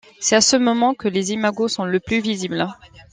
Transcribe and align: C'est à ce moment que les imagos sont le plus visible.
C'est 0.19 0.35
à 0.35 0.41
ce 0.41 0.55
moment 0.55 0.95
que 0.95 1.07
les 1.07 1.31
imagos 1.31 1.67
sont 1.67 1.85
le 1.85 1.99
plus 1.99 2.21
visible. 2.21 2.65